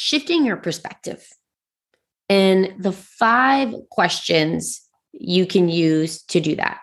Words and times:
shifting 0.00 0.46
your 0.46 0.56
perspective. 0.56 1.28
And 2.28 2.72
the 2.78 2.92
five 2.92 3.74
questions 3.90 4.80
you 5.12 5.44
can 5.44 5.68
use 5.68 6.22
to 6.26 6.38
do 6.38 6.54
that. 6.54 6.78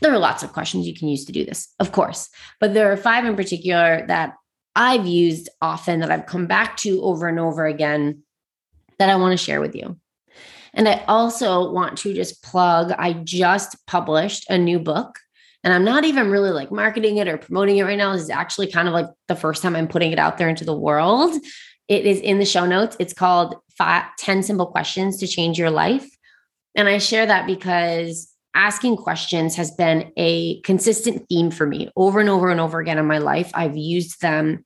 There 0.00 0.10
are 0.10 0.18
lots 0.18 0.42
of 0.42 0.54
questions 0.54 0.86
you 0.86 0.94
can 0.94 1.08
use 1.08 1.26
to 1.26 1.32
do 1.32 1.44
this, 1.44 1.68
of 1.80 1.92
course, 1.92 2.30
but 2.58 2.72
there 2.72 2.90
are 2.90 2.96
five 2.96 3.26
in 3.26 3.36
particular 3.36 4.06
that 4.06 4.36
I've 4.74 5.06
used 5.06 5.50
often 5.60 6.00
that 6.00 6.10
I've 6.10 6.24
come 6.24 6.46
back 6.46 6.78
to 6.78 7.02
over 7.02 7.28
and 7.28 7.38
over 7.38 7.66
again 7.66 8.22
that 8.98 9.10
I 9.10 9.16
want 9.16 9.38
to 9.38 9.44
share 9.44 9.60
with 9.60 9.74
you. 9.74 9.98
And 10.72 10.88
I 10.88 11.04
also 11.08 11.70
want 11.70 11.98
to 11.98 12.14
just 12.14 12.42
plug 12.42 12.90
I 12.98 13.12
just 13.12 13.86
published 13.86 14.48
a 14.48 14.56
new 14.56 14.78
book 14.78 15.18
and 15.62 15.74
I'm 15.74 15.84
not 15.84 16.04
even 16.04 16.30
really 16.30 16.50
like 16.50 16.72
marketing 16.72 17.18
it 17.18 17.28
or 17.28 17.36
promoting 17.36 17.76
it 17.76 17.84
right 17.84 17.98
now. 17.98 18.14
This 18.14 18.22
is 18.22 18.30
actually 18.30 18.70
kind 18.70 18.88
of 18.88 18.94
like 18.94 19.08
the 19.28 19.36
first 19.36 19.62
time 19.62 19.76
I'm 19.76 19.88
putting 19.88 20.12
it 20.12 20.18
out 20.18 20.38
there 20.38 20.48
into 20.48 20.64
the 20.64 20.76
world. 20.76 21.34
It 21.88 22.06
is 22.06 22.20
in 22.20 22.38
the 22.38 22.44
show 22.44 22.66
notes. 22.66 22.96
It's 22.98 23.12
called 23.12 23.56
five, 23.76 24.04
10 24.18 24.42
Simple 24.42 24.66
Questions 24.66 25.18
to 25.18 25.26
Change 25.26 25.58
Your 25.58 25.70
Life. 25.70 26.08
And 26.74 26.88
I 26.88 26.98
share 26.98 27.26
that 27.26 27.46
because 27.46 28.32
asking 28.54 28.96
questions 28.96 29.54
has 29.56 29.70
been 29.70 30.12
a 30.16 30.60
consistent 30.62 31.26
theme 31.28 31.50
for 31.50 31.66
me 31.66 31.90
over 31.94 32.20
and 32.20 32.28
over 32.28 32.50
and 32.50 32.60
over 32.60 32.80
again 32.80 32.98
in 32.98 33.06
my 33.06 33.18
life. 33.18 33.50
I've 33.54 33.76
used 33.76 34.20
them 34.20 34.64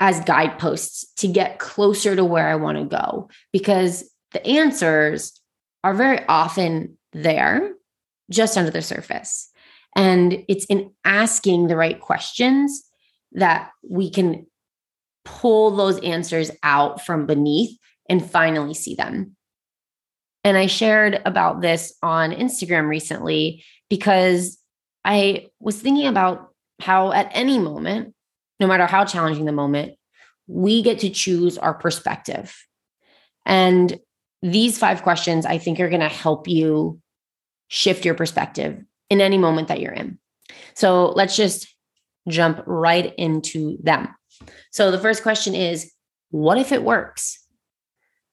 as 0.00 0.20
guideposts 0.20 1.12
to 1.14 1.28
get 1.28 1.58
closer 1.58 2.14
to 2.14 2.24
where 2.24 2.48
I 2.48 2.56
want 2.56 2.78
to 2.78 2.84
go 2.84 3.30
because 3.52 4.10
the 4.32 4.44
answers 4.46 5.40
are 5.84 5.94
very 5.94 6.24
often 6.28 6.98
there 7.12 7.72
just 8.30 8.58
under 8.58 8.70
the 8.70 8.82
surface. 8.82 9.50
And 9.94 10.44
it's 10.48 10.66
in 10.66 10.92
asking 11.04 11.68
the 11.68 11.76
right 11.76 11.98
questions 11.98 12.82
that 13.32 13.70
we 13.88 14.10
can 14.10 14.46
pull 15.26 15.72
those 15.72 16.00
answers 16.00 16.50
out 16.62 17.04
from 17.04 17.26
beneath 17.26 17.76
and 18.08 18.24
finally 18.24 18.72
see 18.72 18.94
them. 18.94 19.36
And 20.44 20.56
I 20.56 20.66
shared 20.66 21.20
about 21.26 21.60
this 21.60 21.94
on 22.02 22.30
Instagram 22.30 22.88
recently 22.88 23.64
because 23.90 24.58
I 25.04 25.48
was 25.60 25.80
thinking 25.80 26.06
about 26.06 26.48
how 26.80 27.12
at 27.12 27.30
any 27.32 27.58
moment, 27.58 28.14
no 28.60 28.66
matter 28.66 28.86
how 28.86 29.04
challenging 29.04 29.44
the 29.44 29.52
moment, 29.52 29.96
we 30.46 30.82
get 30.82 31.00
to 31.00 31.10
choose 31.10 31.58
our 31.58 31.74
perspective. 31.74 32.56
And 33.44 33.98
these 34.42 34.78
five 34.78 35.02
questions 35.02 35.44
I 35.44 35.58
think 35.58 35.80
are 35.80 35.88
going 35.88 36.00
to 36.00 36.08
help 36.08 36.46
you 36.46 37.00
shift 37.68 38.04
your 38.04 38.14
perspective 38.14 38.80
in 39.10 39.20
any 39.20 39.38
moment 39.38 39.68
that 39.68 39.80
you're 39.80 39.92
in. 39.92 40.18
So 40.74 41.10
let's 41.10 41.36
just 41.36 41.66
jump 42.28 42.62
right 42.66 43.12
into 43.16 43.78
them. 43.82 44.08
So 44.70 44.90
the 44.90 44.98
first 44.98 45.22
question 45.22 45.54
is 45.54 45.92
what 46.30 46.58
if 46.58 46.72
it 46.72 46.82
works? 46.82 47.42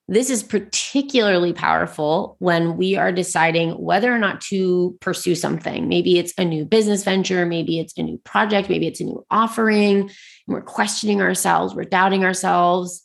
This 0.06 0.28
is 0.28 0.42
particularly 0.42 1.54
powerful 1.54 2.36
when 2.38 2.76
we 2.76 2.94
are 2.96 3.10
deciding 3.10 3.70
whether 3.70 4.14
or 4.14 4.18
not 4.18 4.42
to 4.42 4.98
pursue 5.00 5.34
something. 5.34 5.88
Maybe 5.88 6.18
it's 6.18 6.34
a 6.36 6.44
new 6.44 6.66
business 6.66 7.04
venture, 7.04 7.46
maybe 7.46 7.78
it's 7.78 7.96
a 7.96 8.02
new 8.02 8.18
project, 8.18 8.68
maybe 8.68 8.86
it's 8.86 9.00
a 9.00 9.04
new 9.04 9.24
offering. 9.30 10.02
And 10.02 10.10
we're 10.46 10.60
questioning 10.60 11.22
ourselves, 11.22 11.74
we're 11.74 11.84
doubting 11.84 12.22
ourselves, 12.22 13.02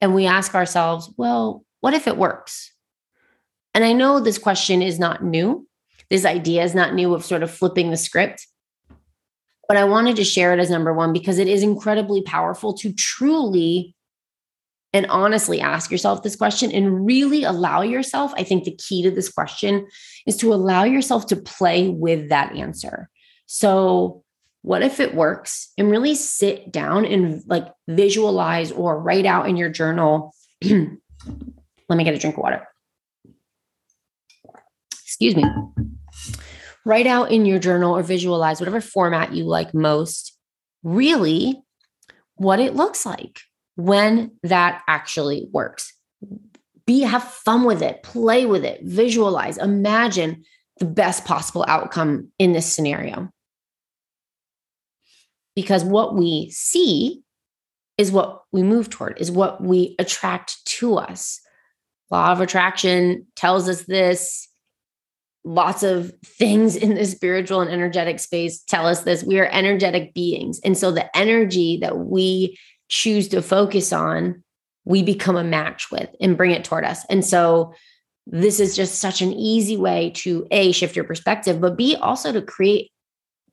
and 0.00 0.12
we 0.12 0.26
ask 0.26 0.56
ourselves, 0.56 1.12
well, 1.16 1.64
what 1.80 1.94
if 1.94 2.08
it 2.08 2.16
works? 2.16 2.72
And 3.72 3.84
I 3.84 3.92
know 3.92 4.18
this 4.18 4.38
question 4.38 4.82
is 4.82 4.98
not 4.98 5.22
new. 5.22 5.68
This 6.08 6.24
idea 6.24 6.64
is 6.64 6.74
not 6.74 6.94
new 6.94 7.14
of 7.14 7.24
sort 7.24 7.44
of 7.44 7.50
flipping 7.52 7.90
the 7.90 7.96
script 7.96 8.48
but 9.70 9.76
I 9.76 9.84
wanted 9.84 10.16
to 10.16 10.24
share 10.24 10.52
it 10.52 10.58
as 10.58 10.68
number 10.68 10.92
one 10.92 11.12
because 11.12 11.38
it 11.38 11.46
is 11.46 11.62
incredibly 11.62 12.22
powerful 12.22 12.74
to 12.78 12.92
truly 12.92 13.94
and 14.92 15.06
honestly 15.06 15.60
ask 15.60 15.92
yourself 15.92 16.24
this 16.24 16.34
question 16.34 16.72
and 16.72 17.06
really 17.06 17.44
allow 17.44 17.82
yourself. 17.82 18.32
I 18.36 18.42
think 18.42 18.64
the 18.64 18.74
key 18.74 19.04
to 19.04 19.12
this 19.12 19.30
question 19.30 19.86
is 20.26 20.36
to 20.38 20.52
allow 20.52 20.82
yourself 20.82 21.26
to 21.26 21.36
play 21.36 21.88
with 21.88 22.30
that 22.30 22.56
answer. 22.56 23.08
So, 23.46 24.24
what 24.62 24.82
if 24.82 24.98
it 24.98 25.14
works? 25.14 25.72
And 25.78 25.88
really 25.88 26.16
sit 26.16 26.72
down 26.72 27.04
and 27.04 27.40
like 27.46 27.68
visualize 27.86 28.72
or 28.72 29.00
write 29.00 29.24
out 29.24 29.48
in 29.48 29.56
your 29.56 29.70
journal. 29.70 30.34
Let 30.64 31.96
me 31.96 32.02
get 32.02 32.14
a 32.14 32.18
drink 32.18 32.36
of 32.36 32.42
water. 32.42 32.66
Excuse 35.04 35.36
me 35.36 35.44
write 36.84 37.06
out 37.06 37.30
in 37.30 37.46
your 37.46 37.58
journal 37.58 37.96
or 37.96 38.02
visualize 38.02 38.60
whatever 38.60 38.80
format 38.80 39.32
you 39.32 39.44
like 39.44 39.74
most, 39.74 40.36
really 40.82 41.60
what 42.36 42.60
it 42.60 42.74
looks 42.74 43.04
like 43.04 43.40
when 43.76 44.32
that 44.42 44.82
actually 44.88 45.46
works. 45.52 45.92
Be 46.86 47.02
have 47.02 47.24
fun 47.24 47.64
with 47.64 47.82
it, 47.82 48.02
play 48.02 48.46
with 48.46 48.64
it, 48.64 48.80
visualize, 48.82 49.58
imagine 49.58 50.44
the 50.78 50.86
best 50.86 51.24
possible 51.24 51.64
outcome 51.68 52.32
in 52.38 52.52
this 52.52 52.72
scenario. 52.72 53.30
Because 55.54 55.84
what 55.84 56.14
we 56.14 56.50
see 56.50 57.22
is 57.98 58.10
what 58.10 58.42
we 58.50 58.62
move 58.62 58.88
toward, 58.88 59.20
is 59.20 59.30
what 59.30 59.62
we 59.62 59.94
attract 59.98 60.64
to 60.64 60.96
us. 60.96 61.40
Law 62.10 62.32
of 62.32 62.40
attraction 62.40 63.26
tells 63.36 63.68
us 63.68 63.82
this 63.82 64.48
lots 65.44 65.82
of 65.82 66.12
things 66.24 66.76
in 66.76 66.94
the 66.94 67.04
spiritual 67.04 67.60
and 67.60 67.70
energetic 67.70 68.18
space 68.18 68.62
tell 68.62 68.86
us 68.86 69.02
this. 69.02 69.24
We 69.24 69.38
are 69.40 69.46
energetic 69.46 70.12
beings. 70.14 70.60
And 70.64 70.76
so 70.76 70.90
the 70.90 71.14
energy 71.16 71.78
that 71.78 71.98
we 71.98 72.58
choose 72.88 73.28
to 73.28 73.42
focus 73.42 73.92
on 73.92 74.42
we 74.84 75.02
become 75.02 75.36
a 75.36 75.44
match 75.44 75.90
with 75.90 76.08
and 76.20 76.36
bring 76.36 76.50
it 76.50 76.64
toward 76.64 76.84
us. 76.84 77.04
And 77.10 77.24
so 77.24 77.74
this 78.26 78.60
is 78.60 78.76
just 78.76 78.98
such 78.98 79.22
an 79.22 79.32
easy 79.32 79.76
way 79.76 80.10
to 80.16 80.46
a 80.50 80.72
shift 80.72 80.94
your 80.94 81.04
perspective 81.04 81.60
but 81.60 81.76
b 81.76 81.96
also 81.96 82.32
to 82.32 82.42
create 82.42 82.90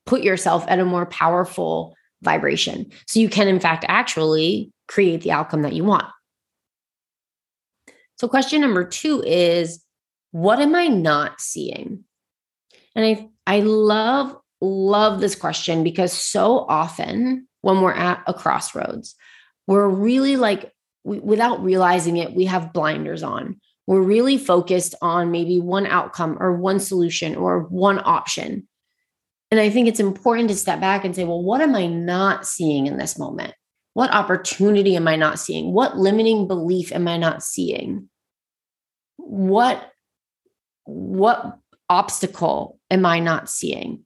put 0.05 0.21
yourself 0.21 0.65
at 0.67 0.79
a 0.79 0.85
more 0.85 1.05
powerful 1.05 1.95
vibration. 2.21 2.89
So 3.07 3.19
you 3.19 3.29
can 3.29 3.47
in 3.47 3.59
fact 3.59 3.85
actually 3.87 4.71
create 4.87 5.21
the 5.21 5.31
outcome 5.31 5.63
that 5.63 5.73
you 5.73 5.83
want. 5.83 6.05
So 8.17 8.27
question 8.27 8.61
number 8.61 8.83
2 8.83 9.23
is 9.25 9.83
what 10.31 10.59
am 10.59 10.75
I 10.75 10.87
not 10.87 11.41
seeing? 11.41 12.03
And 12.95 13.05
I 13.05 13.29
I 13.45 13.59
love 13.61 14.35
love 14.61 15.19
this 15.19 15.35
question 15.35 15.83
because 15.83 16.11
so 16.11 16.65
often 16.67 17.47
when 17.61 17.81
we're 17.81 17.93
at 17.93 18.23
a 18.27 18.33
crossroads, 18.33 19.15
we're 19.67 19.87
really 19.87 20.35
like 20.35 20.71
we, 21.03 21.19
without 21.19 21.63
realizing 21.63 22.17
it, 22.17 22.33
we 22.33 22.45
have 22.45 22.73
blinders 22.73 23.23
on. 23.23 23.59
We're 23.87 24.01
really 24.01 24.37
focused 24.37 24.95
on 25.01 25.31
maybe 25.31 25.59
one 25.59 25.87
outcome 25.87 26.37
or 26.39 26.57
one 26.57 26.79
solution 26.79 27.35
or 27.35 27.61
one 27.61 28.01
option. 28.03 28.67
And 29.49 29.61
I 29.61 29.69
think 29.69 29.87
it's 29.87 30.01
important 30.01 30.49
to 30.49 30.55
step 30.55 30.81
back 30.81 31.05
and 31.05 31.15
say, 31.15 31.23
well, 31.23 31.41
what 31.41 31.61
am 31.61 31.73
I 31.73 31.87
not 31.87 32.45
seeing 32.45 32.85
in 32.85 32.97
this 32.97 33.17
moment? 33.17 33.53
What 33.93 34.13
opportunity 34.13 34.97
am 34.97 35.07
I 35.07 35.15
not 35.15 35.39
seeing? 35.39 35.73
What 35.73 35.97
limiting 35.97 36.47
belief 36.47 36.91
am 36.91 37.07
I 37.07 37.17
not 37.17 37.41
seeing? 37.41 38.09
What 39.15 39.89
what 40.87 41.57
obstacle 41.89 42.79
am 42.89 43.05
I 43.05 43.19
not 43.19 43.49
seeing? 43.49 44.03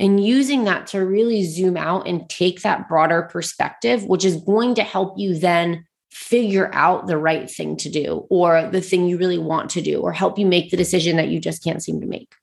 And 0.00 0.24
using 0.24 0.64
that 0.64 0.86
to 0.88 1.04
really 1.04 1.42
zoom 1.44 1.76
out 1.76 2.06
and 2.06 2.28
take 2.28 2.62
that 2.62 2.88
broader 2.88 3.22
perspective, 3.22 4.04
which 4.04 4.24
is 4.24 4.36
going 4.36 4.76
to 4.76 4.84
help 4.84 5.18
you 5.18 5.36
then 5.36 5.84
figure 6.10 6.70
out 6.72 7.06
the 7.06 7.18
right 7.18 7.50
thing 7.50 7.76
to 7.76 7.88
do 7.88 8.26
or 8.30 8.68
the 8.70 8.80
thing 8.80 9.06
you 9.06 9.18
really 9.18 9.38
want 9.38 9.70
to 9.70 9.82
do 9.82 10.00
or 10.00 10.12
help 10.12 10.38
you 10.38 10.46
make 10.46 10.70
the 10.70 10.76
decision 10.76 11.16
that 11.16 11.28
you 11.28 11.40
just 11.40 11.64
can't 11.64 11.82
seem 11.82 12.00
to 12.00 12.06
make. 12.06 12.34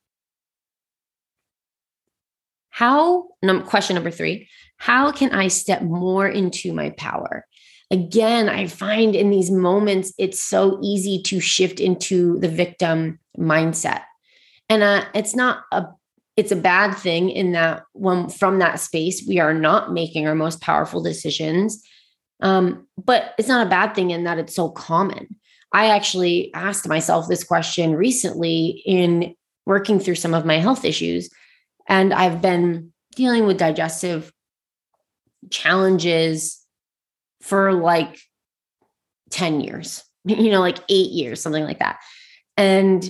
How, 2.69 3.30
question 3.66 3.95
number 3.95 4.12
three, 4.12 4.50
how 4.78 5.12
can 5.12 5.31
I 5.31 5.48
step 5.48 5.81
more 5.81 6.28
into 6.28 6.74
my 6.74 6.89
power? 6.92 7.45
Again, 7.89 8.50
I 8.50 8.68
find 8.68 9.16
in 9.16 9.30
these 9.30 9.50
moments, 9.50 10.13
it's 10.18 10.44
so 10.44 10.80
easy 10.83 11.21
to 11.24 11.39
shift 11.39 11.80
into 11.80 12.38
the 12.39 12.50
victim 12.50 13.19
mindset. 13.38 14.02
And 14.70 14.84
uh, 14.84 15.06
it's 15.14 15.36
not 15.36 15.64
a 15.72 15.86
it's 16.38 16.52
a 16.52 16.56
bad 16.56 16.94
thing 16.94 17.30
in 17.30 17.54
that 17.54 17.84
when 17.94 18.30
from 18.30 18.60
that 18.60 18.80
space 18.80 19.24
we 19.26 19.40
are 19.40 19.54
not 19.54 19.94
making 19.94 20.28
our 20.28 20.36
most 20.36 20.60
powerful 20.60 21.02
decisions 21.02 21.82
um, 22.42 22.88
but 22.98 23.34
it's 23.38 23.48
not 23.48 23.66
a 23.66 23.70
bad 23.70 23.96
thing 23.96 24.12
in 24.12 24.24
that 24.26 24.38
it's 24.38 24.56
so 24.56 24.70
common. 24.70 25.36
I 25.72 25.88
actually 25.88 26.54
asked 26.54 26.88
myself 26.88 27.28
this 27.28 27.44
question 27.44 27.96
recently 27.96 28.82
in 28.86 29.36
working 29.66 30.00
through 30.00 30.16
some 30.16 30.34
of 30.34 30.46
my 30.46 30.58
health 30.58 30.86
issues. 30.86 31.30
And 31.88 32.14
I've 32.14 32.42
been 32.42 32.94
dealing 33.16 33.46
with 33.46 33.58
digestive 33.58 34.31
challenges 35.50 36.62
for 37.42 37.74
like 37.74 38.20
10 39.31 39.62
years, 39.62 40.04
you 40.26 40.52
know, 40.52 40.62
like 40.62 40.80
eight 40.90 41.12
years, 41.12 41.42
something 41.42 41.64
like 41.64 41.80
that. 41.80 41.98
And 42.58 43.10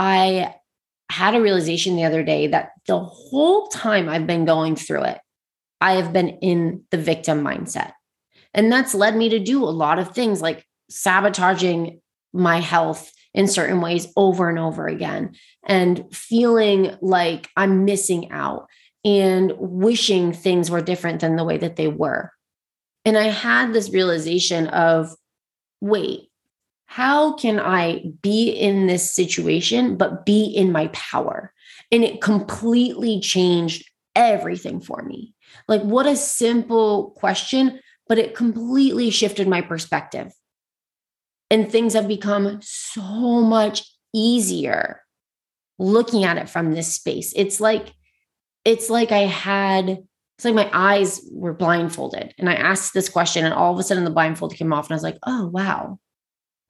I 0.00 0.54
had 1.10 1.34
a 1.34 1.42
realization 1.42 1.94
the 1.94 2.04
other 2.04 2.22
day 2.22 2.46
that 2.46 2.70
the 2.86 2.98
whole 2.98 3.68
time 3.68 4.08
I've 4.08 4.26
been 4.26 4.46
going 4.46 4.74
through 4.74 5.04
it, 5.04 5.18
I 5.78 5.92
have 5.92 6.10
been 6.10 6.30
in 6.40 6.84
the 6.90 6.96
victim 6.96 7.44
mindset. 7.44 7.92
And 8.54 8.72
that's 8.72 8.94
led 8.94 9.14
me 9.14 9.28
to 9.28 9.38
do 9.38 9.62
a 9.62 9.66
lot 9.66 9.98
of 9.98 10.14
things 10.14 10.40
like 10.40 10.64
sabotaging 10.88 12.00
my 12.32 12.60
health 12.60 13.12
in 13.34 13.46
certain 13.46 13.82
ways 13.82 14.08
over 14.16 14.48
and 14.48 14.58
over 14.58 14.88
again 14.88 15.34
and 15.66 16.06
feeling 16.16 16.96
like 17.02 17.50
I'm 17.54 17.84
missing 17.84 18.32
out 18.32 18.68
and 19.04 19.52
wishing 19.58 20.32
things 20.32 20.70
were 20.70 20.80
different 20.80 21.20
than 21.20 21.36
the 21.36 21.44
way 21.44 21.58
that 21.58 21.76
they 21.76 21.88
were. 21.88 22.32
And 23.04 23.18
I 23.18 23.24
had 23.24 23.74
this 23.74 23.90
realization 23.90 24.66
of 24.68 25.14
wait, 25.82 26.29
how 26.90 27.34
can 27.34 27.60
I 27.60 28.02
be 28.20 28.50
in 28.50 28.88
this 28.88 29.14
situation, 29.14 29.96
but 29.96 30.26
be 30.26 30.42
in 30.42 30.72
my 30.72 30.88
power? 30.88 31.52
And 31.92 32.02
it 32.02 32.20
completely 32.20 33.20
changed 33.20 33.88
everything 34.16 34.80
for 34.80 35.00
me. 35.00 35.32
Like, 35.68 35.82
what 35.82 36.06
a 36.06 36.16
simple 36.16 37.10
question, 37.10 37.78
but 38.08 38.18
it 38.18 38.34
completely 38.34 39.10
shifted 39.10 39.46
my 39.46 39.60
perspective. 39.60 40.32
And 41.48 41.70
things 41.70 41.94
have 41.94 42.08
become 42.08 42.58
so 42.60 43.40
much 43.40 43.88
easier 44.12 45.00
looking 45.78 46.24
at 46.24 46.38
it 46.38 46.48
from 46.48 46.72
this 46.72 46.92
space. 46.92 47.32
It's 47.36 47.60
like, 47.60 47.94
it's 48.64 48.90
like 48.90 49.12
I 49.12 49.26
had, 49.26 49.90
it's 50.38 50.44
like 50.44 50.56
my 50.56 50.68
eyes 50.72 51.20
were 51.30 51.54
blindfolded. 51.54 52.34
And 52.36 52.50
I 52.50 52.54
asked 52.54 52.94
this 52.94 53.08
question, 53.08 53.44
and 53.44 53.54
all 53.54 53.72
of 53.72 53.78
a 53.78 53.84
sudden 53.84 54.02
the 54.02 54.10
blindfold 54.10 54.56
came 54.56 54.72
off, 54.72 54.86
and 54.86 54.94
I 54.94 54.96
was 54.96 55.04
like, 55.04 55.18
oh, 55.24 55.46
wow, 55.46 56.00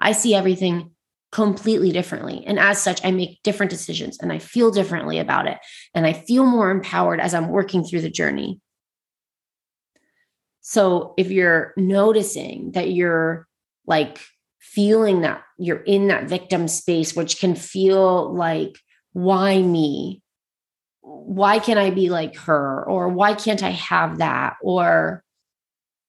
I 0.00 0.12
see 0.12 0.34
everything 0.34 0.92
completely 1.32 1.92
differently. 1.92 2.44
And 2.46 2.58
as 2.58 2.80
such, 2.80 3.04
I 3.04 3.10
make 3.10 3.42
different 3.42 3.70
decisions 3.70 4.18
and 4.20 4.32
I 4.32 4.38
feel 4.38 4.70
differently 4.70 5.18
about 5.18 5.46
it. 5.46 5.58
And 5.94 6.06
I 6.06 6.12
feel 6.12 6.44
more 6.44 6.70
empowered 6.70 7.20
as 7.20 7.34
I'm 7.34 7.48
working 7.48 7.84
through 7.84 8.00
the 8.00 8.10
journey. 8.10 8.60
So 10.60 11.14
if 11.16 11.30
you're 11.30 11.72
noticing 11.76 12.72
that 12.72 12.92
you're 12.92 13.46
like 13.86 14.20
feeling 14.60 15.22
that 15.22 15.42
you're 15.58 15.82
in 15.82 16.08
that 16.08 16.28
victim 16.28 16.68
space, 16.68 17.14
which 17.14 17.40
can 17.40 17.54
feel 17.54 18.34
like, 18.34 18.76
why 19.12 19.60
me? 19.60 20.22
Why 21.00 21.58
can't 21.58 21.78
I 21.78 21.90
be 21.90 22.10
like 22.10 22.36
her? 22.36 22.84
Or 22.88 23.08
why 23.08 23.34
can't 23.34 23.62
I 23.62 23.70
have 23.70 24.18
that? 24.18 24.56
Or 24.62 25.24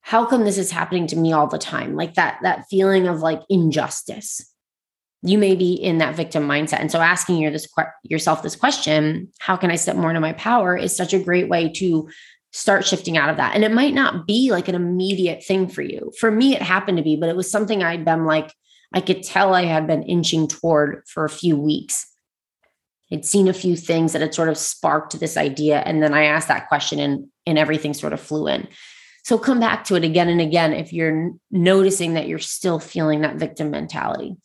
how 0.01 0.25
come 0.25 0.43
this 0.43 0.57
is 0.57 0.71
happening 0.71 1.07
to 1.07 1.15
me 1.15 1.31
all 1.31 1.47
the 1.47 1.57
time? 1.57 1.95
Like 1.95 2.15
that, 2.15 2.39
that 2.43 2.65
feeling 2.69 3.07
of 3.07 3.21
like 3.21 3.41
injustice. 3.49 4.47
You 5.23 5.37
may 5.37 5.55
be 5.55 5.73
in 5.73 5.99
that 5.99 6.15
victim 6.15 6.47
mindset. 6.47 6.79
And 6.79 6.91
so 6.91 6.99
asking 6.99 7.37
your, 7.37 7.51
this, 7.51 7.67
yourself 8.03 8.41
this 8.41 8.55
question, 8.55 9.29
how 9.39 9.55
can 9.55 9.69
I 9.69 9.75
step 9.75 9.95
more 9.95 10.09
into 10.09 10.19
my 10.19 10.33
power 10.33 10.75
is 10.75 10.95
such 10.95 11.13
a 11.13 11.23
great 11.23 11.47
way 11.47 11.71
to 11.73 12.09
start 12.53 12.85
shifting 12.85 13.17
out 13.17 13.29
of 13.29 13.37
that. 13.37 13.55
And 13.55 13.63
it 13.63 13.71
might 13.71 13.93
not 13.93 14.27
be 14.27 14.51
like 14.51 14.67
an 14.67 14.75
immediate 14.75 15.43
thing 15.43 15.67
for 15.67 15.81
you. 15.81 16.11
For 16.19 16.31
me, 16.31 16.55
it 16.55 16.61
happened 16.61 16.97
to 16.97 17.03
be, 17.03 17.15
but 17.15 17.29
it 17.29 17.35
was 17.35 17.49
something 17.49 17.81
I'd 17.81 18.05
been 18.05 18.25
like, 18.25 18.53
I 18.93 18.99
could 18.99 19.23
tell 19.23 19.53
I 19.53 19.63
had 19.63 19.87
been 19.87 20.03
inching 20.03 20.47
toward 20.47 21.03
for 21.07 21.23
a 21.23 21.29
few 21.29 21.55
weeks. 21.55 22.07
I'd 23.11 23.25
seen 23.25 23.47
a 23.47 23.53
few 23.53 23.75
things 23.75 24.13
that 24.13 24.21
had 24.21 24.33
sort 24.33 24.49
of 24.49 24.57
sparked 24.57 25.17
this 25.19 25.37
idea. 25.37 25.79
And 25.79 26.03
then 26.03 26.13
I 26.13 26.25
asked 26.25 26.49
that 26.49 26.67
question 26.67 26.99
and, 26.99 27.27
and 27.45 27.57
everything 27.57 27.93
sort 27.93 28.13
of 28.13 28.19
flew 28.19 28.47
in. 28.47 28.67
So 29.23 29.37
come 29.37 29.59
back 29.59 29.83
to 29.85 29.95
it 29.95 30.03
again 30.03 30.29
and 30.29 30.41
again 30.41 30.73
if 30.73 30.91
you're 30.91 31.31
noticing 31.51 32.15
that 32.15 32.27
you're 32.27 32.39
still 32.39 32.79
feeling 32.79 33.21
that 33.21 33.35
victim 33.35 33.71
mentality. 33.71 34.35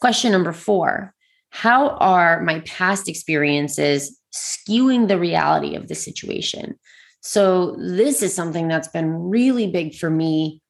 Question 0.00 0.32
number 0.32 0.52
four 0.52 1.14
How 1.50 1.90
are 1.90 2.42
my 2.42 2.60
past 2.60 3.08
experiences 3.08 4.20
skewing 4.32 5.08
the 5.08 5.18
reality 5.18 5.74
of 5.74 5.88
the 5.88 5.94
situation. 5.94 6.78
So, 7.20 7.76
this 7.76 8.22
is 8.22 8.34
something 8.34 8.68
that's 8.68 8.88
been 8.88 9.12
really 9.12 9.66
big 9.66 9.94
for 9.94 10.08
me 10.08 10.62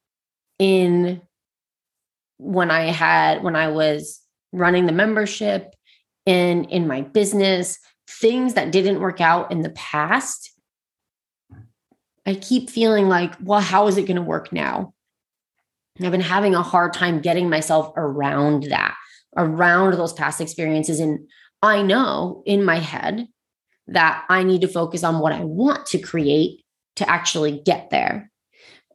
in 0.59 1.21
when 2.37 2.71
I 2.71 2.85
had, 2.85 3.43
when 3.43 3.55
I 3.55 3.69
was 3.69 4.19
running 4.51 4.85
the 4.85 4.91
membership 4.91 5.73
in 6.25 6.65
in 6.65 6.87
my 6.87 7.01
business, 7.01 7.79
things 8.07 8.55
that 8.55 8.71
didn't 8.71 8.99
work 8.99 9.21
out 9.21 9.51
in 9.51 9.61
the 9.61 9.69
past. 9.69 10.50
I 12.25 12.35
keep 12.35 12.69
feeling 12.69 13.07
like, 13.07 13.33
well, 13.41 13.61
how 13.61 13.87
is 13.87 13.97
it 13.97 14.05
going 14.07 14.15
to 14.15 14.21
work 14.21 14.53
now? 14.53 14.93
I've 16.01 16.11
been 16.11 16.21
having 16.21 16.55
a 16.55 16.63
hard 16.63 16.93
time 16.93 17.19
getting 17.21 17.49
myself 17.49 17.91
around 17.95 18.63
that, 18.63 18.95
around 19.37 19.93
those 19.93 20.13
past 20.13 20.41
experiences. 20.41 20.99
And 20.99 21.27
I 21.61 21.81
know 21.81 22.43
in 22.45 22.63
my 22.63 22.77
head 22.77 23.27
that 23.87 24.25
I 24.29 24.43
need 24.43 24.61
to 24.61 24.67
focus 24.67 25.03
on 25.03 25.19
what 25.19 25.33
I 25.33 25.43
want 25.43 25.85
to 25.87 25.99
create 25.99 26.63
to 26.95 27.09
actually 27.09 27.61
get 27.65 27.89
there. 27.89 28.31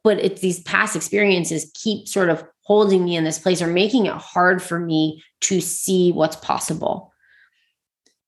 But 0.03 0.19
it's 0.19 0.41
these 0.41 0.61
past 0.61 0.95
experiences 0.95 1.71
keep 1.75 2.07
sort 2.07 2.29
of 2.29 2.43
holding 2.63 3.05
me 3.05 3.15
in 3.15 3.23
this 3.23 3.39
place 3.39 3.61
or 3.61 3.67
making 3.67 4.05
it 4.05 4.13
hard 4.13 4.61
for 4.61 4.79
me 4.79 5.23
to 5.41 5.61
see 5.61 6.11
what's 6.11 6.35
possible. 6.37 7.13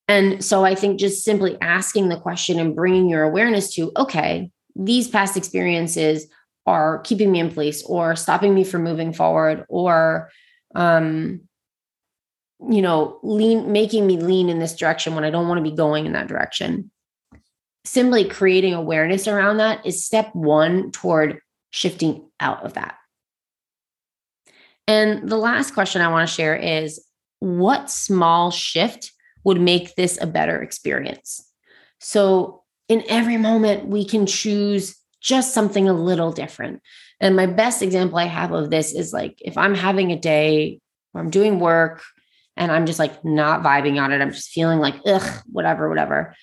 And 0.08 0.44
so 0.44 0.66
I 0.66 0.76
think 0.76 1.00
just 1.00 1.24
simply 1.24 1.58
asking 1.62 2.10
the 2.10 2.20
question 2.20 2.60
and 2.60 2.76
bringing 2.76 3.10
your 3.10 3.24
awareness 3.24 3.74
to, 3.76 3.92
okay, 3.96 4.50
these 4.80 5.08
past 5.08 5.36
experiences 5.36 6.28
are 6.66 7.00
keeping 7.00 7.32
me 7.32 7.40
in 7.40 7.52
place 7.52 7.84
or 7.84 8.16
stopping 8.16 8.54
me 8.54 8.64
from 8.64 8.84
moving 8.84 9.12
forward 9.12 9.66
or 9.70 10.30
um, 10.76 11.42
you 12.68 12.82
know, 12.82 13.20
lean, 13.24 13.72
making 13.72 14.06
me 14.06 14.18
lean 14.18 14.50
in 14.50 14.60
this 14.60 14.76
direction 14.76 15.16
when 15.16 15.24
I 15.24 15.30
don't 15.30 15.48
want 15.48 15.64
to 15.64 15.70
be 15.70 15.76
going 15.76 16.06
in 16.06 16.14
that 16.14 16.28
direction. 16.28 16.92
Simply 17.86 18.26
creating 18.26 18.74
awareness 18.74 19.28
around 19.28 19.58
that 19.58 19.86
is 19.86 20.06
step 20.06 20.34
one 20.36 20.92
toward 20.92 21.40
shifting 21.72 22.30
out 22.40 22.64
of 22.64 22.74
that. 22.74 22.96
And 24.88 25.30
the 25.30 25.38
last 25.38 25.74
question 25.74 26.02
I 26.02 26.10
want 26.10 26.28
to 26.28 26.34
share 26.34 26.56
is 26.56 27.04
what 27.40 27.90
small 27.90 28.52
shift 28.52 29.14
would 29.44 29.62
make 29.62 29.96
this 29.96 30.20
a 30.22 30.28
better 30.28 30.62
experience? 30.62 31.46
So, 32.00 32.59
in 32.90 33.04
every 33.08 33.38
moment, 33.38 33.88
we 33.88 34.04
can 34.04 34.26
choose 34.26 34.98
just 35.22 35.54
something 35.54 35.88
a 35.88 35.94
little 35.94 36.32
different. 36.32 36.82
And 37.22 37.36
my 37.36 37.46
best 37.46 37.82
example 37.82 38.18
I 38.18 38.26
have 38.26 38.52
of 38.52 38.70
this 38.70 38.94
is 38.94 39.14
like 39.14 39.38
if 39.40 39.58
I'm 39.58 39.76
having 39.76 40.12
a 40.12 40.20
day 40.20 40.82
where 41.12 41.24
I'm 41.24 41.30
doing 41.30 41.60
work, 41.60 42.04
and 42.60 42.74
I'm 42.74 42.86
just 42.86 43.00
like 43.00 43.24
not 43.24 43.64
vibing 43.64 44.00
on 44.00 44.12
it. 44.12 44.22
I'm 44.22 44.34
just 44.34 44.52
feeling 44.52 44.80
like, 44.80 44.96
ugh, 45.06 45.42
whatever, 45.46 45.88
whatever. 45.88 46.36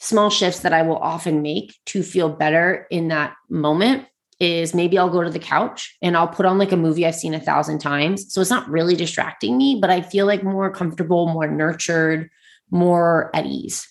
Small 0.00 0.30
shifts 0.30 0.60
that 0.60 0.72
I 0.72 0.82
will 0.82 0.96
often 0.96 1.42
make 1.42 1.74
to 1.86 2.02
feel 2.02 2.30
better 2.30 2.86
in 2.90 3.08
that 3.08 3.34
moment 3.50 4.06
is 4.40 4.72
maybe 4.74 4.96
I'll 4.96 5.10
go 5.10 5.22
to 5.22 5.30
the 5.30 5.38
couch 5.38 5.96
and 6.00 6.16
I'll 6.16 6.28
put 6.28 6.46
on 6.46 6.56
like 6.56 6.72
a 6.72 6.76
movie 6.76 7.04
I've 7.04 7.16
seen 7.16 7.34
a 7.34 7.40
thousand 7.40 7.80
times. 7.80 8.32
So 8.32 8.40
it's 8.40 8.50
not 8.50 8.68
really 8.70 8.96
distracting 8.96 9.58
me, 9.58 9.78
but 9.80 9.90
I 9.90 10.00
feel 10.00 10.26
like 10.26 10.42
more 10.42 10.70
comfortable, 10.70 11.28
more 11.28 11.48
nurtured, 11.48 12.30
more 12.70 13.30
at 13.34 13.44
ease. 13.44 13.86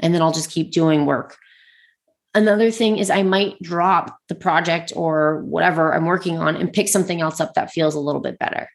And 0.00 0.14
then 0.14 0.22
I'll 0.22 0.32
just 0.32 0.50
keep 0.50 0.70
doing 0.72 1.06
work. 1.06 1.36
Another 2.34 2.70
thing 2.70 2.98
is 2.98 3.10
I 3.10 3.22
might 3.22 3.60
drop 3.62 4.16
the 4.28 4.34
project 4.34 4.92
or 4.94 5.42
whatever 5.44 5.94
I'm 5.94 6.04
working 6.04 6.38
on 6.38 6.56
and 6.56 6.72
pick 6.72 6.88
something 6.88 7.20
else 7.20 7.40
up 7.40 7.54
that 7.54 7.70
feels 7.70 7.94
a 7.94 8.00
little 8.00 8.20
bit 8.20 8.38
better 8.38 8.68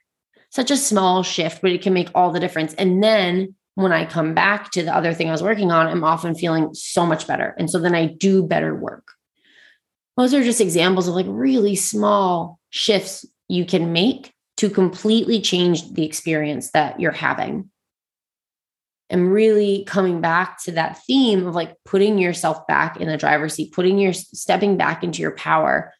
such 0.53 0.69
a 0.69 0.77
small 0.77 1.23
shift, 1.23 1.63
but 1.63 1.71
it 1.71 1.81
can 1.81 1.93
make 1.93 2.09
all 2.13 2.31
the 2.31 2.39
difference. 2.39 2.75
And 2.75 3.01
then 3.01 3.55
when 3.73 3.91
I 3.91 4.05
come 4.05 4.35
back 4.35 4.69
to 4.71 4.83
the 4.83 4.95
other 4.95 5.11
thing 5.11 5.27
I 5.27 5.31
was 5.31 5.41
working 5.41 5.71
on, 5.71 5.87
I'm 5.87 6.03
often 6.03 6.35
feeling 6.35 6.75
so 6.75 7.07
much 7.07 7.25
better. 7.25 7.55
And 7.57 7.71
so 7.71 7.79
then 7.79 7.95
I 7.95 8.05
do 8.05 8.43
better 8.43 8.75
work. 8.75 9.07
those 10.15 10.31
are 10.31 10.43
just 10.43 10.61
examples 10.61 11.07
of 11.07 11.15
like 11.15 11.25
really 11.27 11.75
small 11.75 12.59
shifts 12.69 13.25
you 13.47 13.65
can 13.65 13.91
make 13.93 14.31
to 14.57 14.69
completely 14.69 15.41
change 15.41 15.91
the 15.93 16.05
experience 16.05 16.69
that 16.71 16.99
you're 16.99 17.11
having. 17.11 17.71
And 19.13 19.31
really 19.31 19.83
coming 19.85 20.21
back 20.21 20.61
to 20.63 20.71
that 20.71 21.03
theme 21.05 21.45
of 21.45 21.53
like 21.53 21.75
putting 21.85 22.17
yourself 22.17 22.65
back 22.65 22.99
in 22.99 23.07
the 23.07 23.15
driver's 23.15 23.53
seat, 23.53 23.71
putting 23.71 23.99
your 23.99 24.11
stepping 24.11 24.75
back 24.75 25.03
into 25.03 25.21
your 25.21 25.35
power. 25.35 25.93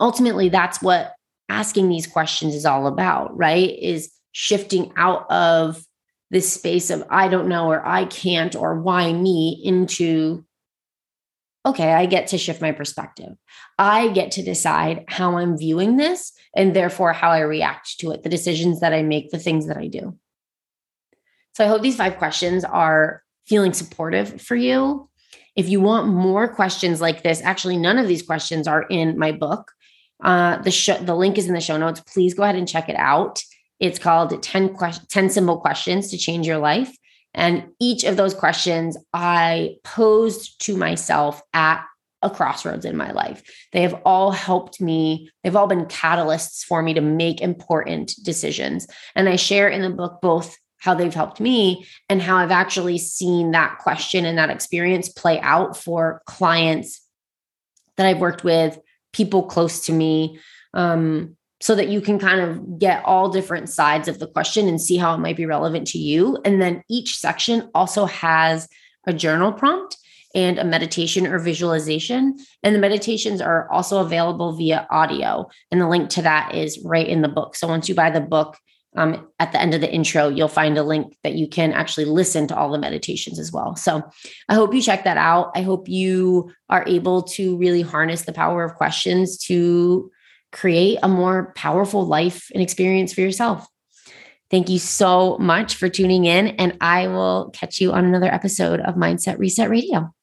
Ultimately, 0.00 0.48
that's 0.48 0.80
what 0.80 1.12
asking 1.50 1.90
these 1.90 2.06
questions 2.06 2.54
is 2.54 2.64
all 2.64 2.86
about, 2.86 3.36
right? 3.36 3.78
Is 3.78 4.10
shifting 4.32 4.92
out 4.96 5.30
of 5.30 5.84
this 6.30 6.50
space 6.50 6.88
of 6.88 7.04
I 7.10 7.28
don't 7.28 7.48
know 7.48 7.70
or 7.70 7.86
I 7.86 8.06
can't 8.06 8.56
or 8.56 8.80
why 8.80 9.12
me 9.12 9.60
into 9.62 10.44
okay, 11.66 11.92
I 11.92 12.06
get 12.06 12.28
to 12.28 12.38
shift 12.38 12.60
my 12.60 12.72
perspective. 12.72 13.36
I 13.78 14.08
get 14.08 14.32
to 14.32 14.42
decide 14.42 15.04
how 15.08 15.36
I'm 15.36 15.56
viewing 15.56 15.96
this 15.96 16.32
and 16.54 16.74
therefore 16.74 17.12
how 17.12 17.30
I 17.30 17.40
react 17.40 17.98
to 18.00 18.10
it, 18.12 18.22
the 18.22 18.28
decisions 18.28 18.80
that 18.80 18.92
I 18.92 19.02
make, 19.02 19.30
the 19.30 19.38
things 19.38 19.66
that 19.66 19.76
I 19.76 19.88
do. 19.88 20.18
So 21.54 21.64
I 21.64 21.68
hope 21.68 21.82
these 21.82 21.96
five 21.96 22.18
questions 22.18 22.64
are 22.64 23.22
feeling 23.46 23.72
supportive 23.72 24.40
for 24.40 24.56
you. 24.56 25.08
If 25.56 25.68
you 25.68 25.80
want 25.80 26.08
more 26.08 26.48
questions 26.48 27.00
like 27.00 27.22
this, 27.22 27.40
actually, 27.42 27.76
none 27.76 27.96
of 27.96 28.08
these 28.08 28.22
questions 28.22 28.66
are 28.66 28.82
in 28.82 29.16
my 29.18 29.30
book. 29.32 29.70
Uh, 30.22 30.60
the 30.62 30.70
show, 30.70 30.96
the 30.98 31.14
link 31.14 31.38
is 31.38 31.46
in 31.46 31.54
the 31.54 31.60
show 31.60 31.76
notes. 31.76 32.00
Please 32.00 32.34
go 32.34 32.42
ahead 32.42 32.56
and 32.56 32.68
check 32.68 32.88
it 32.88 32.96
out. 32.96 33.42
It's 33.78 33.98
called 33.98 34.42
10, 34.42 34.76
que- 34.76 35.06
10 35.08 35.30
Simple 35.30 35.58
Questions 35.58 36.10
to 36.10 36.18
Change 36.18 36.46
Your 36.46 36.58
Life. 36.58 36.96
And 37.34 37.68
each 37.80 38.04
of 38.04 38.16
those 38.16 38.34
questions 38.34 38.96
I 39.12 39.76
posed 39.84 40.60
to 40.62 40.76
myself 40.76 41.42
at 41.52 41.84
a 42.22 42.30
crossroads 42.30 42.84
in 42.84 42.96
my 42.96 43.12
life. 43.12 43.42
They 43.72 43.82
have 43.82 44.00
all 44.04 44.30
helped 44.30 44.80
me, 44.80 45.30
they've 45.42 45.54
all 45.54 45.66
been 45.66 45.84
catalysts 45.86 46.64
for 46.64 46.82
me 46.82 46.94
to 46.94 47.00
make 47.00 47.40
important 47.40 48.14
decisions. 48.22 48.86
And 49.14 49.28
I 49.28 49.36
share 49.36 49.68
in 49.68 49.82
the 49.82 49.90
book 49.90 50.20
both 50.22 50.56
how 50.84 50.92
they've 50.92 51.14
helped 51.14 51.40
me 51.40 51.86
and 52.10 52.20
how 52.20 52.36
I've 52.36 52.50
actually 52.50 52.98
seen 52.98 53.52
that 53.52 53.78
question 53.78 54.26
and 54.26 54.36
that 54.36 54.50
experience 54.50 55.08
play 55.08 55.40
out 55.40 55.78
for 55.78 56.20
clients 56.26 57.00
that 57.96 58.04
I've 58.04 58.20
worked 58.20 58.44
with, 58.44 58.78
people 59.14 59.44
close 59.44 59.86
to 59.86 59.92
me. 59.92 60.38
Um, 60.74 61.36
so 61.60 61.74
that 61.74 61.88
you 61.88 62.02
can 62.02 62.18
kind 62.18 62.40
of 62.40 62.78
get 62.78 63.02
all 63.06 63.30
different 63.30 63.70
sides 63.70 64.06
of 64.08 64.18
the 64.18 64.26
question 64.26 64.68
and 64.68 64.78
see 64.78 64.98
how 64.98 65.14
it 65.14 65.18
might 65.18 65.36
be 65.36 65.46
relevant 65.46 65.86
to 65.86 65.98
you. 65.98 66.36
And 66.44 66.60
then 66.60 66.82
each 66.90 67.16
section 67.16 67.70
also 67.74 68.04
has 68.04 68.68
a 69.06 69.14
journal 69.14 69.50
prompt 69.50 69.96
and 70.34 70.58
a 70.58 70.64
meditation 70.64 71.26
or 71.26 71.38
visualization. 71.38 72.36
And 72.62 72.74
the 72.74 72.80
meditations 72.80 73.40
are 73.40 73.70
also 73.70 74.00
available 74.00 74.54
via 74.54 74.86
audio. 74.90 75.48
And 75.70 75.80
the 75.80 75.88
link 75.88 76.10
to 76.10 76.22
that 76.22 76.54
is 76.54 76.84
right 76.84 77.08
in 77.08 77.22
the 77.22 77.28
book. 77.28 77.56
So 77.56 77.68
once 77.68 77.88
you 77.88 77.94
buy 77.94 78.10
the 78.10 78.20
book, 78.20 78.58
um, 78.94 79.28
at 79.38 79.52
the 79.52 79.60
end 79.60 79.74
of 79.74 79.80
the 79.80 79.92
intro, 79.92 80.28
you'll 80.28 80.48
find 80.48 80.78
a 80.78 80.82
link 80.82 81.16
that 81.24 81.34
you 81.34 81.48
can 81.48 81.72
actually 81.72 82.04
listen 82.04 82.46
to 82.48 82.56
all 82.56 82.70
the 82.70 82.78
meditations 82.78 83.38
as 83.38 83.50
well. 83.50 83.74
So 83.76 84.02
I 84.48 84.54
hope 84.54 84.72
you 84.72 84.80
check 84.80 85.04
that 85.04 85.16
out. 85.16 85.50
I 85.54 85.62
hope 85.62 85.88
you 85.88 86.52
are 86.68 86.84
able 86.86 87.22
to 87.22 87.56
really 87.56 87.82
harness 87.82 88.22
the 88.22 88.32
power 88.32 88.64
of 88.64 88.74
questions 88.74 89.38
to 89.46 90.10
create 90.52 90.98
a 91.02 91.08
more 91.08 91.52
powerful 91.56 92.06
life 92.06 92.48
and 92.54 92.62
experience 92.62 93.12
for 93.12 93.20
yourself. 93.20 93.66
Thank 94.50 94.68
you 94.68 94.78
so 94.78 95.36
much 95.38 95.74
for 95.74 95.88
tuning 95.88 96.26
in, 96.26 96.48
and 96.48 96.76
I 96.80 97.08
will 97.08 97.50
catch 97.52 97.80
you 97.80 97.92
on 97.92 98.04
another 98.04 98.32
episode 98.32 98.78
of 98.78 98.94
Mindset 98.94 99.38
Reset 99.38 99.68
Radio. 99.68 100.13